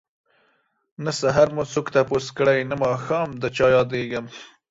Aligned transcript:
نه 1.03 1.11
سحر 1.19 1.47
مو 1.55 1.63
څوک 1.73 1.87
تپوس 1.93 2.25
کړي 2.37 2.57
نه 2.69 2.75
ماښام 2.83 3.29
ده 3.41 3.47
چه 3.55 3.63
ياديږم 3.75 4.25